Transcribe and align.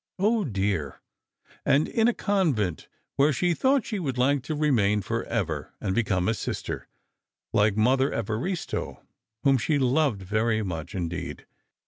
Oh, 0.17 0.43
dear, 0.43 0.99
and 1.63 1.87
in 1.87 2.07
a 2.07 2.13
convent, 2.15 2.87
where 3.17 3.31
she 3.31 3.53
thought 3.53 3.85
she 3.85 3.99
would 3.99 4.17
like 4.17 4.41
to 4.45 4.55
remain 4.55 5.03
forever, 5.03 5.75
and 5.79 5.93
become 5.93 6.27
a 6.27 6.33
sister, 6.33 6.87
like 7.53 7.77
Mother 7.77 8.11
Evaristo, 8.11 9.03
whom 9.43 9.59
she 9.59 9.77
loved 9.77 10.23
very 10.23 10.63
much 10.63 10.95
indeed! 10.95 11.45